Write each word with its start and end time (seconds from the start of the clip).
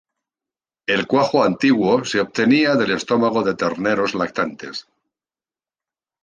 El 0.87 1.05
cuajo 1.05 1.43
antiguo 1.43 2.03
se 2.05 2.19
obtenía 2.21 2.73
del 2.73 2.89
estómago 2.89 3.43
de 3.43 3.53
terneros 3.53 4.15
lactantes. 4.15 4.87